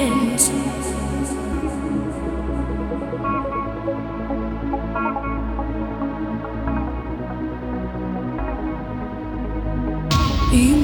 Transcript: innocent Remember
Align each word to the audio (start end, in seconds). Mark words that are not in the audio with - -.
innocent 0.00 0.74
Remember 10.54 10.83